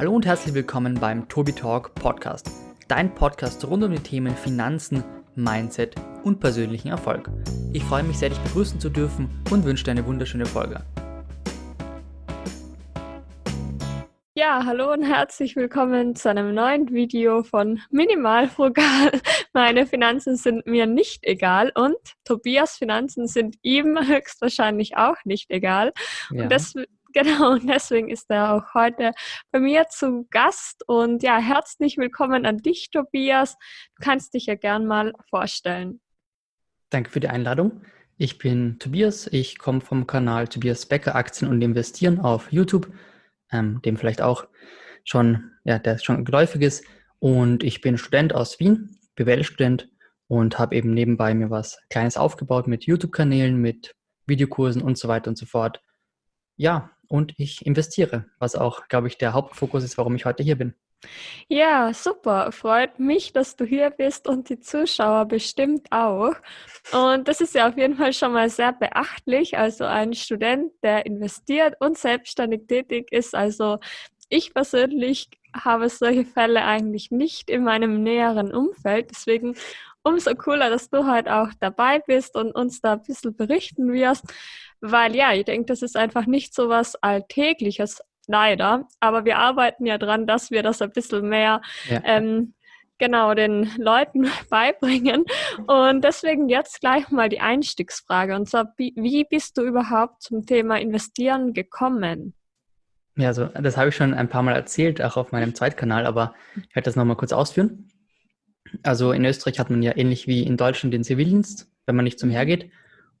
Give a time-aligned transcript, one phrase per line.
[0.00, 2.50] Hallo und herzlich willkommen beim Tobi Talk Podcast,
[2.88, 7.28] dein Podcast rund um die Themen Finanzen, Mindset und persönlichen Erfolg.
[7.74, 10.86] Ich freue mich sehr, dich begrüßen zu dürfen und wünsche dir eine wunderschöne Folge.
[14.34, 19.12] Ja, hallo und herzlich willkommen zu einem neuen Video von Minimal Frugal.
[19.52, 25.92] Meine Finanzen sind mir nicht egal und Tobias Finanzen sind ihm höchstwahrscheinlich auch nicht egal.
[26.30, 26.44] Ja.
[26.44, 26.72] Und das,
[27.14, 29.12] Genau, und deswegen ist er auch heute
[29.50, 30.84] bei mir zu Gast.
[30.86, 33.56] Und ja, herzlich willkommen an dich, Tobias.
[33.96, 36.00] Du kannst dich ja gern mal vorstellen.
[36.90, 37.82] Danke für die Einladung.
[38.16, 39.26] Ich bin Tobias.
[39.32, 42.92] Ich komme vom Kanal Tobias Becker Aktien und Investieren auf YouTube,
[43.50, 44.46] ähm, dem vielleicht auch
[45.04, 46.84] schon, ja, der schon geläufig ist.
[47.18, 49.88] Und ich bin Student aus Wien, BWL-Student
[50.28, 53.96] und habe eben nebenbei mir was Kleines aufgebaut mit YouTube-Kanälen, mit
[54.26, 55.82] Videokursen und so weiter und so fort.
[56.56, 60.56] Ja, und ich investiere, was auch, glaube ich, der Hauptfokus ist, warum ich heute hier
[60.56, 60.74] bin.
[61.48, 62.52] Ja, super.
[62.52, 66.34] Freut mich, dass du hier bist und die Zuschauer bestimmt auch.
[66.92, 69.56] Und das ist ja auf jeden Fall schon mal sehr beachtlich.
[69.56, 73.34] Also ein Student, der investiert und selbstständig tätig ist.
[73.34, 73.78] Also
[74.28, 79.10] ich persönlich habe solche Fälle eigentlich nicht in meinem näheren Umfeld.
[79.10, 79.56] Deswegen
[80.02, 84.24] umso cooler, dass du heute auch dabei bist und uns da ein bisschen berichten wirst.
[84.80, 88.88] Weil ja, ich denke, das ist einfach nicht so was Alltägliches, leider.
[89.00, 92.00] Aber wir arbeiten ja dran, dass wir das ein bisschen mehr ja.
[92.04, 92.54] ähm,
[92.98, 95.24] genau den Leuten beibringen.
[95.66, 98.36] Und deswegen jetzt gleich mal die Einstiegsfrage.
[98.36, 102.34] Und zwar, wie bist du überhaupt zum Thema Investieren gekommen?
[103.16, 106.34] Ja, also das habe ich schon ein paar Mal erzählt, auch auf meinem Zweitkanal, aber
[106.56, 107.88] ich werde das nochmal kurz ausführen.
[108.82, 112.20] Also in Österreich hat man ja ähnlich wie in Deutschland den Zivildienst, wenn man nicht
[112.20, 112.70] zum Heer geht.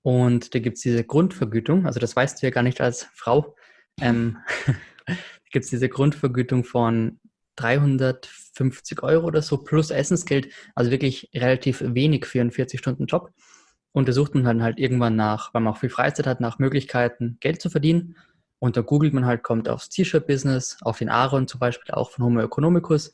[0.02, 3.54] Und da gibt es diese Grundvergütung, also das weißt du ja gar nicht als Frau.
[4.00, 4.38] Ähm,
[5.06, 5.14] da
[5.52, 7.20] gibt es diese Grundvergütung von
[7.56, 13.30] 350 Euro oder so plus Essensgeld, also wirklich relativ wenig für einen 40-Stunden-Job.
[13.92, 16.58] Und da sucht man dann halt irgendwann nach, weil man auch viel Freizeit hat, nach
[16.58, 18.16] Möglichkeiten, Geld zu verdienen.
[18.58, 22.24] Und da googelt man halt, kommt aufs T-Shirt-Business, auf den Aaron zum Beispiel, auch von
[22.24, 23.12] Homo economicus.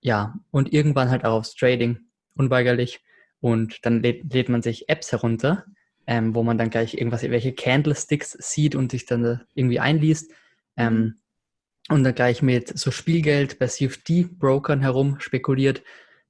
[0.00, 1.98] Ja, und irgendwann halt auch aufs Trading,
[2.36, 3.02] unweigerlich.
[3.40, 5.64] Und dann lädt, lädt man sich Apps herunter,
[6.08, 10.32] ähm, wo man dann gleich irgendwas, welche Candlesticks sieht und sich dann irgendwie einliest.
[10.74, 11.14] Ähm, mhm.
[11.90, 15.82] und dann gleich mit so Spielgeld bei CFD-Brokern herum spekuliert.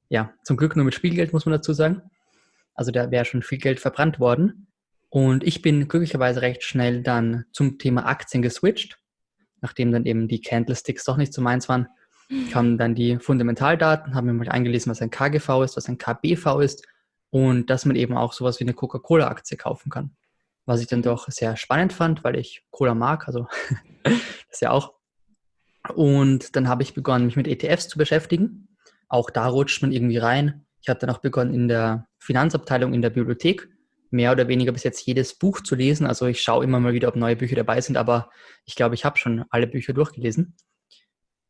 [0.09, 2.03] Ja, zum Glück nur mit Spielgeld, muss man dazu sagen.
[2.75, 4.67] Also da wäre schon viel Geld verbrannt worden.
[5.11, 8.99] Und ich bin glücklicherweise recht schnell dann zum Thema Aktien geswitcht,
[9.61, 11.87] nachdem dann eben die Candlesticks doch nicht so meins waren.
[12.51, 16.61] Kamen dann die Fundamentaldaten, haben mir mal eingelesen, was ein KGV ist, was ein KBV
[16.61, 16.85] ist
[17.31, 20.17] und dass man eben auch sowas wie eine Coca-Cola-Aktie kaufen kann.
[20.65, 23.47] Was ich dann doch sehr spannend fand, weil ich Cola mag, also
[24.51, 24.95] das ja auch.
[25.95, 28.69] Und dann habe ich begonnen, mich mit ETFs zu beschäftigen.
[29.09, 30.67] Auch da rutscht man irgendwie rein.
[30.83, 33.69] Ich habe dann auch begonnen, in der Finanzabteilung in der Bibliothek
[34.11, 36.07] mehr oder weniger bis jetzt jedes Buch zu lesen.
[36.07, 38.31] Also ich schaue immer mal wieder, ob neue Bücher dabei sind, aber
[38.65, 40.57] ich glaube, ich habe schon alle Bücher durchgelesen.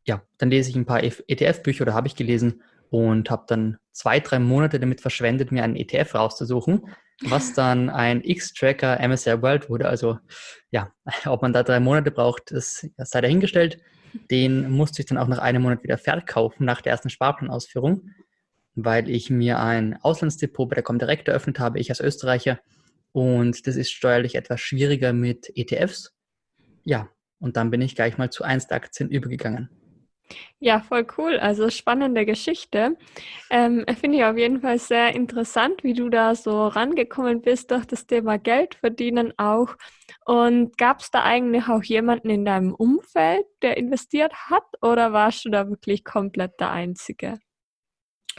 [0.05, 4.21] Ja, dann lese ich ein paar ETF-Bücher oder habe ich gelesen und habe dann zwei,
[4.21, 6.87] drei Monate damit verschwendet, mir einen ETF rauszusuchen,
[7.22, 9.88] was dann ein X-Tracker MSR World wurde.
[9.88, 10.19] Also
[10.71, 10.93] ja,
[11.27, 13.78] ob man da drei Monate braucht, das sei dahingestellt.
[14.31, 18.10] Den musste ich dann auch nach einem Monat wieder verkaufen, nach der ersten Sparplanausführung,
[18.75, 22.59] weil ich mir ein Auslandsdepot bei der Comdirect eröffnet habe, ich als Österreicher.
[23.12, 26.15] Und das ist steuerlich etwas schwieriger mit ETFs.
[26.84, 29.69] Ja, und dann bin ich gleich mal zu Einzelaktien übergegangen.
[30.61, 31.39] Ja, voll cool.
[31.39, 32.97] Also spannende Geschichte.
[33.50, 37.87] Ähm, Finde ich auf jeden Fall sehr interessant, wie du da so rangekommen bist durch
[37.87, 39.77] das Thema Geld verdienen auch.
[40.25, 45.44] Und gab es da eigentlich auch jemanden in deinem Umfeld, der investiert hat oder warst
[45.44, 47.39] du da wirklich komplett der Einzige?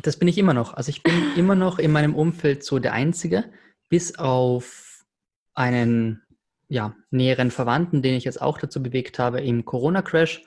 [0.01, 0.73] Das bin ich immer noch.
[0.73, 3.51] Also ich bin immer noch in meinem Umfeld so der Einzige,
[3.89, 5.05] bis auf
[5.53, 6.21] einen
[6.67, 10.43] ja, näheren Verwandten, den ich jetzt auch dazu bewegt habe im Corona-Crash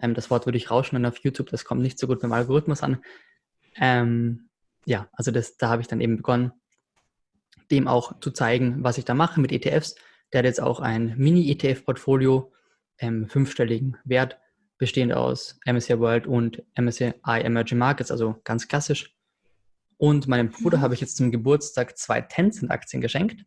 [0.00, 2.82] ähm, das Wort würde ich rausschneiden auf YouTube, das kommt nicht so gut beim Algorithmus
[2.82, 3.02] an.
[3.76, 4.48] Ähm,
[4.84, 6.52] ja, also das, da habe ich dann eben begonnen,
[7.70, 9.94] dem auch zu zeigen, was ich da mache mit ETFs.
[10.32, 12.52] Der hat jetzt auch ein Mini-ETF-Portfolio,
[12.98, 14.38] ähm, fünfstelligen Wert,
[14.78, 19.14] bestehend aus MSCI World und MSCI Emerging Markets, also ganz klassisch.
[19.98, 20.82] Und meinem Bruder mhm.
[20.82, 23.44] habe ich jetzt zum Geburtstag zwei Tencent-Aktien geschenkt.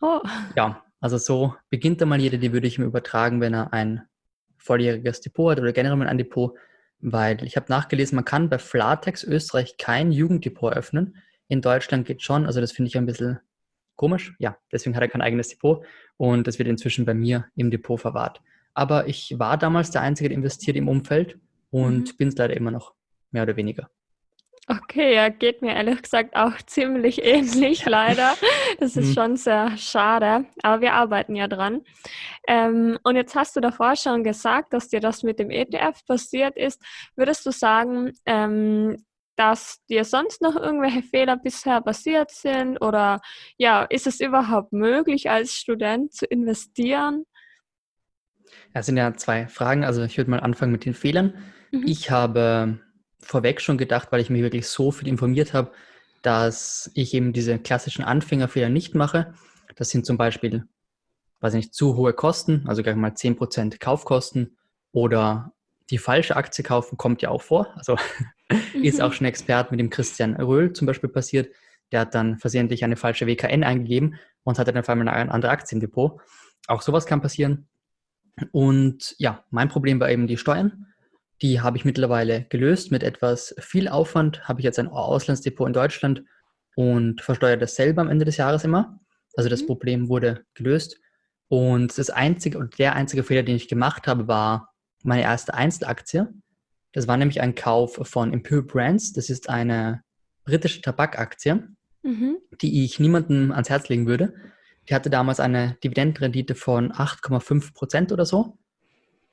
[0.00, 0.20] Oh.
[0.56, 4.02] Ja, also so beginnt da mal jeder, die würde ich ihm übertragen, wenn er ein
[4.60, 6.56] volljähriges Depot hat oder generell ein Depot,
[7.00, 11.16] weil ich habe nachgelesen, man kann bei Flatex Österreich kein Jugenddepot öffnen.
[11.48, 13.40] In Deutschland geht schon, also das finde ich ein bisschen
[13.96, 14.34] komisch.
[14.38, 15.84] Ja, deswegen hat er kein eigenes Depot
[16.16, 18.40] und das wird inzwischen bei mir im Depot verwahrt.
[18.74, 21.38] Aber ich war damals der Einzige, der investiert im Umfeld
[21.70, 22.16] und mhm.
[22.16, 22.94] bin es leider immer noch,
[23.30, 23.90] mehr oder weniger.
[24.70, 28.34] Okay, ja, geht mir ehrlich gesagt auch ziemlich ähnlich, leider.
[28.78, 29.14] Das ist mhm.
[29.14, 31.80] schon sehr schade, aber wir arbeiten ja dran.
[32.46, 36.56] Ähm, und jetzt hast du davor schon gesagt, dass dir das mit dem ETF passiert
[36.56, 36.80] ist.
[37.16, 42.80] Würdest du sagen, ähm, dass dir sonst noch irgendwelche Fehler bisher passiert sind?
[42.80, 43.20] Oder
[43.56, 47.24] ja, ist es überhaupt möglich, als Student zu investieren?
[48.72, 49.82] Es sind ja zwei Fragen.
[49.82, 51.34] Also ich würde mal anfangen mit den Fehlern.
[51.72, 51.86] Mhm.
[51.86, 52.78] Ich habe
[53.22, 55.72] vorweg schon gedacht, weil ich mich wirklich so viel informiert habe,
[56.22, 59.34] dass ich eben diese klassischen Anfängerfehler nicht mache.
[59.76, 60.64] Das sind zum Beispiel,
[61.40, 64.56] weiß nicht, zu hohe Kosten, also gleich mal 10% Kaufkosten
[64.92, 65.52] oder
[65.90, 67.68] die falsche Aktie kaufen, kommt ja auch vor.
[67.76, 67.96] Also
[68.50, 68.56] mhm.
[68.82, 71.54] ist auch schon Expert mit dem Christian Röhl zum Beispiel passiert.
[71.92, 75.52] Der hat dann versehentlich eine falsche WKN eingegeben und hatte dann auf einmal eine andere
[75.52, 76.20] Aktie im Depot.
[76.66, 77.68] Auch sowas kann passieren.
[78.52, 80.86] Und ja, mein Problem war eben die Steuern.
[81.42, 82.90] Die habe ich mittlerweile gelöst.
[82.90, 86.24] Mit etwas viel Aufwand habe ich jetzt ein Auslandsdepot in Deutschland
[86.76, 89.00] und versteuere das selber am Ende des Jahres immer.
[89.34, 89.66] Also das mhm.
[89.66, 91.00] Problem wurde gelöst.
[91.48, 94.72] Und das einzige und der einzige Fehler, den ich gemacht habe, war
[95.02, 96.28] meine erste Einzelaktie.
[96.92, 99.12] Das war nämlich ein Kauf von Imperial Brands.
[99.12, 100.02] Das ist eine
[100.44, 101.68] britische Tabakaktie,
[102.02, 102.38] mhm.
[102.60, 104.34] die ich niemandem ans Herz legen würde.
[104.88, 108.58] Die hatte damals eine Dividendenrendite von 8,5 Prozent oder so.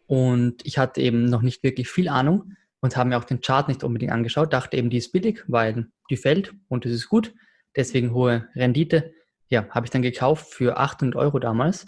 [0.08, 3.68] Und ich hatte eben noch nicht wirklich viel Ahnung und habe mir auch den Chart
[3.68, 7.34] nicht unbedingt angeschaut, dachte eben, die ist billig, weil die fällt und es ist gut,
[7.76, 9.14] deswegen hohe Rendite.
[9.50, 11.86] Ja, habe ich dann gekauft für 800 Euro damals,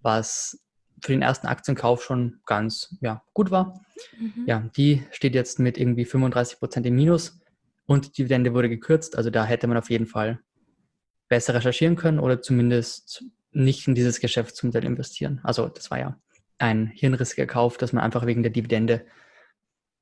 [0.00, 0.62] was
[1.02, 3.80] für den ersten Aktienkauf schon ganz ja, gut war.
[4.18, 4.44] Mhm.
[4.46, 7.40] Ja, die steht jetzt mit irgendwie 35 Prozent im Minus
[7.86, 9.16] und die Dividende wurde gekürzt.
[9.16, 10.40] Also da hätte man auf jeden Fall
[11.28, 15.40] besser recherchieren können oder zumindest nicht in dieses Geschäftsmodell investieren.
[15.42, 16.18] Also das war ja
[16.58, 19.06] ein hirnrissiger Kauf, dass man einfach wegen der Dividende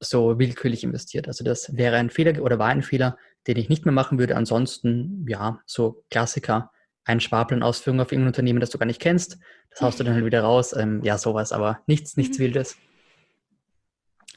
[0.00, 1.28] so willkürlich investiert.
[1.28, 3.16] Also das wäre ein Fehler oder war ein Fehler,
[3.46, 4.36] den ich nicht mehr machen würde.
[4.36, 6.70] Ansonsten, ja, so Klassiker,
[7.04, 9.38] ein Sparplanausführung auf irgendein Unternehmen, das du gar nicht kennst,
[9.70, 10.74] das haust du dann halt wieder raus.
[10.74, 12.44] Ähm, ja, sowas, aber nichts, nichts mhm.
[12.44, 12.76] Wildes.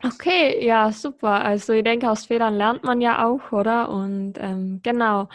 [0.02, 1.44] Okay, ja, super.
[1.44, 3.90] Also ich denke, aus Fehlern lernt man ja auch, oder?
[3.90, 5.28] Und ähm, genau.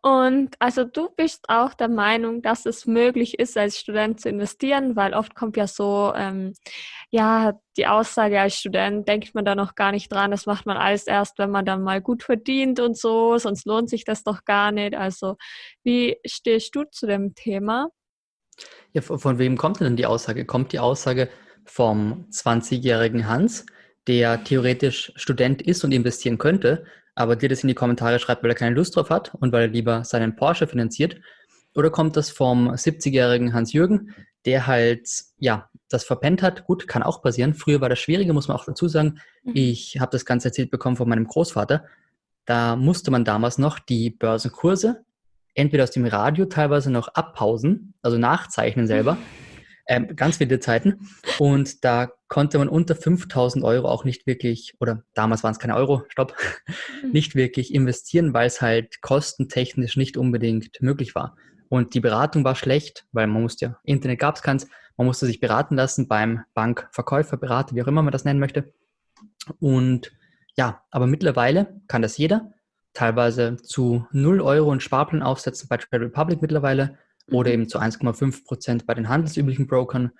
[0.00, 4.94] Und also du bist auch der Meinung, dass es möglich ist, als Student zu investieren,
[4.94, 6.54] weil oft kommt ja so, ähm,
[7.10, 10.76] ja, die Aussage als Student, denkt man da noch gar nicht dran, das macht man
[10.76, 14.44] alles erst, wenn man dann mal gut verdient und so, sonst lohnt sich das doch
[14.44, 14.94] gar nicht.
[14.94, 15.36] Also
[15.82, 17.88] wie stehst du zu dem Thema?
[18.92, 20.44] Ja, von wem kommt denn die Aussage?
[20.44, 21.28] Kommt die Aussage
[21.64, 23.66] vom 20-jährigen Hans?
[24.08, 26.84] Der theoretisch Student ist und investieren könnte,
[27.14, 29.62] aber dir das in die Kommentare schreibt, weil er keine Lust drauf hat und weil
[29.62, 31.20] er lieber seinen Porsche finanziert?
[31.74, 34.14] Oder kommt das vom 70-jährigen Hans-Jürgen,
[34.46, 35.08] der halt,
[35.38, 36.64] ja, das verpennt hat?
[36.64, 37.54] Gut, kann auch passieren.
[37.54, 39.20] Früher war das schwieriger, muss man auch dazu sagen.
[39.44, 39.52] Mhm.
[39.54, 41.84] Ich habe das Ganze erzählt bekommen von meinem Großvater.
[42.46, 45.04] Da musste man damals noch die Börsenkurse
[45.54, 49.18] entweder aus dem Radio teilweise noch abpausen, also nachzeichnen selber,
[49.88, 51.08] ähm, ganz wilde Zeiten.
[51.38, 55.74] Und da konnte man unter 5000 Euro auch nicht wirklich, oder damals waren es keine
[55.74, 56.34] Euro, stopp,
[57.02, 57.10] mhm.
[57.10, 61.36] nicht wirklich investieren, weil es halt kostentechnisch nicht unbedingt möglich war.
[61.70, 65.26] Und die Beratung war schlecht, weil man musste ja, Internet gab es keins, man musste
[65.26, 68.72] sich beraten lassen beim Bankverkäufer, Berater, wie auch immer man das nennen möchte.
[69.60, 70.12] Und
[70.56, 72.52] ja, aber mittlerweile kann das jeder,
[72.94, 76.98] teilweise zu 0 Euro einen Sparplan aufsetzen bei Trade Republic mittlerweile
[77.30, 80.12] oder eben zu 1,5 Prozent bei den handelsüblichen Brokern.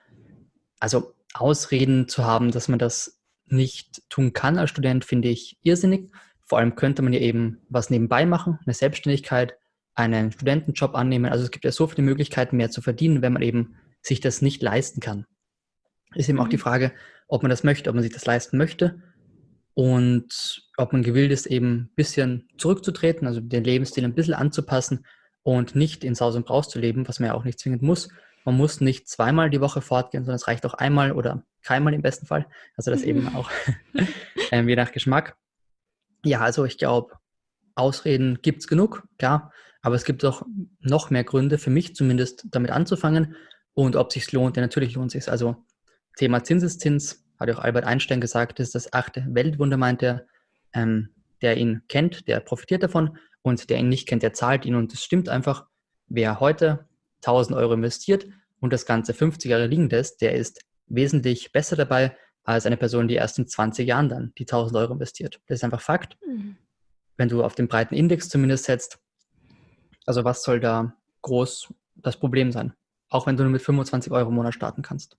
[0.80, 6.10] Also Ausreden zu haben, dass man das nicht tun kann als Student, finde ich irrsinnig.
[6.44, 9.56] Vor allem könnte man ja eben was nebenbei machen, eine Selbstständigkeit,
[9.94, 11.30] einen Studentenjob annehmen.
[11.30, 14.42] Also es gibt ja so viele Möglichkeiten mehr zu verdienen, wenn man eben sich das
[14.42, 15.26] nicht leisten kann.
[16.14, 16.62] Ist eben auch die mhm.
[16.62, 16.92] Frage,
[17.26, 19.02] ob man das möchte, ob man sich das leisten möchte
[19.74, 25.04] und ob man gewillt ist, eben ein bisschen zurückzutreten, also den Lebensstil ein bisschen anzupassen
[25.42, 28.09] und nicht in Saus und Braus zu leben, was man ja auch nicht zwingend muss.
[28.45, 32.02] Man muss nicht zweimal die Woche fortgehen, sondern es reicht auch einmal oder keinmal im
[32.02, 32.47] besten Fall.
[32.76, 33.50] Also das eben auch
[34.52, 35.37] ähm, je nach Geschmack.
[36.25, 37.16] Ja, also ich glaube,
[37.75, 39.52] Ausreden gibt es genug, klar,
[39.83, 40.42] aber es gibt auch
[40.80, 43.37] noch mehr Gründe für mich zumindest damit anzufangen
[43.75, 45.30] und ob es sich lohnt, ja natürlich lohnt es sich.
[45.30, 45.64] Also
[46.16, 50.26] Thema Zinseszins, hat auch Albert Einstein gesagt, das ist das achte Weltwunder, meint er,
[50.73, 54.75] ähm, der ihn kennt, der profitiert davon und der ihn nicht kennt, der zahlt ihn.
[54.75, 55.66] Und es stimmt einfach,
[56.09, 56.87] wer heute
[57.23, 58.26] 1000 Euro investiert
[58.61, 63.09] und das Ganze 50 Jahre liegen lässt, der ist wesentlich besser dabei als eine Person,
[63.09, 65.40] die erst in 20 Jahren dann die 1000 Euro investiert.
[65.47, 66.16] Das ist einfach Fakt.
[66.26, 66.57] Mhm.
[67.16, 68.99] Wenn du auf den breiten Index zumindest setzt,
[70.07, 72.73] also was soll da groß das Problem sein?
[73.11, 75.16] Auch wenn du nur mit 25 Euro im Monat starten kannst.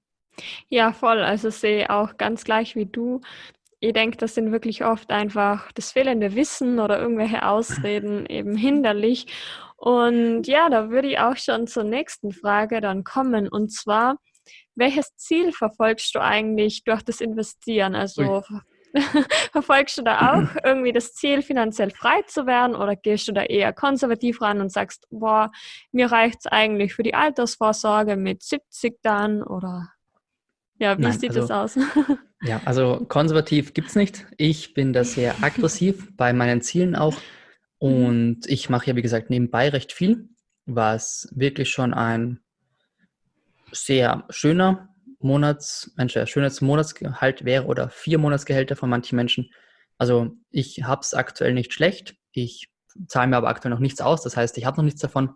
[0.70, 1.20] Ja, voll.
[1.20, 3.22] Also sehe auch ganz gleich wie du
[3.80, 9.28] ich denke, das sind wirklich oft einfach das fehlende Wissen oder irgendwelche Ausreden eben hinderlich.
[9.78, 13.48] Und ja, da würde ich auch schon zur nächsten Frage dann kommen.
[13.48, 14.18] Und zwar,
[14.76, 17.96] welches Ziel verfolgst du eigentlich durch das Investieren?
[17.96, 18.44] Also
[19.54, 23.44] verfolgst du da auch irgendwie das Ziel, finanziell frei zu werden oder gehst du da
[23.44, 25.52] eher konservativ ran und sagst, boah,
[25.94, 29.90] mir reicht es eigentlich für die Altersvorsorge mit 70 dann oder
[30.80, 31.86] ja, wie Nein, sieht also, das aus?
[32.42, 34.26] ja, also konservativ gibt es nicht.
[34.38, 37.18] Ich bin da sehr aggressiv bei meinen Zielen auch
[37.78, 40.30] und ich mache ja, wie gesagt, nebenbei recht viel,
[40.66, 42.40] was wirklich schon ein
[43.72, 49.52] sehr schöner Monats, ein schönes Monatsgehalt wäre oder vier Monatsgehälter von manchen Menschen.
[49.98, 52.16] Also ich habe es aktuell nicht schlecht.
[52.32, 52.70] Ich
[53.08, 54.24] zahle mir aber aktuell noch nichts aus.
[54.24, 55.32] Das heißt, ich habe noch nichts davon.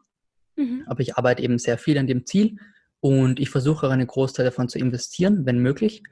[0.56, 0.84] Mhm.
[0.86, 2.58] Aber ich arbeite eben sehr viel an dem Ziel
[3.02, 6.04] und ich versuche einen Großteil davon zu investieren, wenn möglich.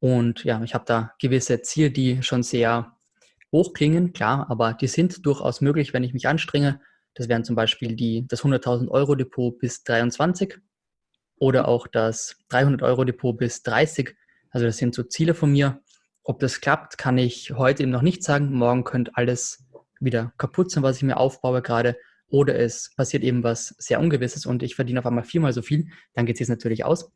[0.00, 2.96] Und ja, ich habe da gewisse Ziele, die schon sehr
[3.52, 6.80] hoch klingen, klar, aber die sind durchaus möglich, wenn ich mich anstrenge.
[7.14, 10.58] Das wären zum Beispiel die, das 100.000 Euro Depot bis 23
[11.36, 14.16] oder auch das 300-Euro-Depot bis 30.
[14.50, 15.80] Also das sind so Ziele von mir.
[16.22, 18.52] Ob das klappt, kann ich heute eben noch nicht sagen.
[18.52, 19.64] Morgen könnte alles
[20.00, 21.96] wieder kaputt sein, was ich mir aufbaue gerade.
[22.28, 25.88] Oder es passiert eben was sehr Ungewisses und ich verdiene auf einmal viermal so viel.
[26.14, 27.12] Dann geht es jetzt natürlich aus.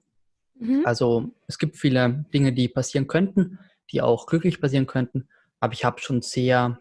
[0.59, 0.83] Mhm.
[0.85, 3.59] Also es gibt viele Dinge, die passieren könnten,
[3.91, 5.29] die auch glücklich passieren könnten.
[5.61, 6.81] Aber ich habe schon sehr,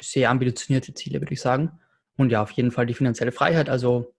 [0.00, 1.78] sehr ambitionierte Ziele, würde ich sagen.
[2.16, 3.68] Und ja, auf jeden Fall die finanzielle Freiheit.
[3.68, 4.14] Also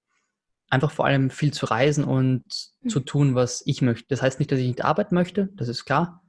[0.69, 2.43] einfach vor allem viel zu reisen und
[2.81, 2.89] mhm.
[2.89, 4.07] zu tun, was ich möchte.
[4.10, 6.24] Das heißt nicht, dass ich nicht arbeiten möchte, das ist klar.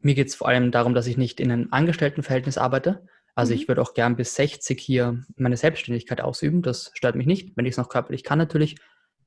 [0.00, 3.06] Mir geht es vor allem darum, dass ich nicht in einem Angestelltenverhältnis arbeite.
[3.34, 3.60] Also mhm.
[3.60, 6.62] ich würde auch gern bis 60 hier meine Selbstständigkeit ausüben.
[6.62, 8.76] Das stört mich nicht, wenn ich es noch körperlich kann natürlich.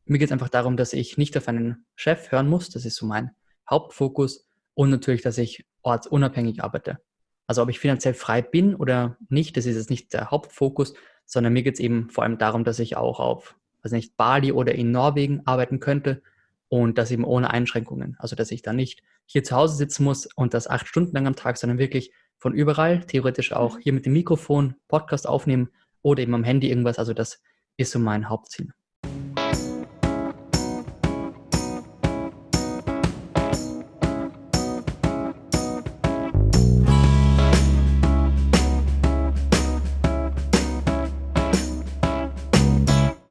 [0.10, 2.72] Mir geht es einfach darum, dass ich nicht auf einen Chef hören muss.
[2.72, 3.30] Das ist so mein
[3.70, 4.48] Hauptfokus.
[4.74, 7.00] Und natürlich, dass ich ortsunabhängig arbeite.
[7.46, 11.54] Also ob ich finanziell frei bin oder nicht, das ist jetzt nicht der Hauptfokus, sondern
[11.54, 14.74] mir geht es eben vor allem darum, dass ich auch auf also nicht Bali oder
[14.74, 16.24] in Norwegen arbeiten könnte
[16.70, 18.16] und das eben ohne Einschränkungen.
[18.18, 21.28] Also dass ich dann nicht hier zu Hause sitzen muss und das acht Stunden lang
[21.28, 23.82] am Tag, sondern wirklich von überall, theoretisch auch mhm.
[23.82, 25.70] hier mit dem Mikrofon, Podcast aufnehmen
[26.01, 26.98] oder eben am Handy irgendwas.
[26.98, 27.44] Also das
[27.78, 28.74] ist so mein Hauptziel.